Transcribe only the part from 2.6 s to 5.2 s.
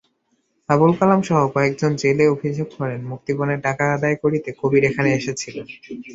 করেন, মুক্তিপণের টাকা আদায় করতে কবির এখানে